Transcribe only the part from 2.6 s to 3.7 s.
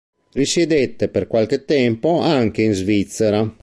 in Svizzera.